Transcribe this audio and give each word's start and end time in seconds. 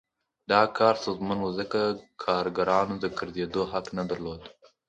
دا 0.51 0.61
کار 0.77 0.95
ستونزمن 1.03 1.39
و 1.41 1.49
ځکه 1.59 1.79
کارګرانو 2.23 2.95
د 2.99 3.05
ګرځېدو 3.17 3.61
حق 3.71 3.85
نه 3.97 4.03
درلود 4.09 4.41